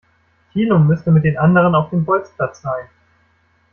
Thilo 0.51 0.79
müsste 0.79 1.11
mit 1.11 1.25
den 1.25 1.37
anderen 1.37 1.75
auf 1.75 1.91
dem 1.91 2.05
Bolzplatz 2.05 2.63
sein. 2.63 2.87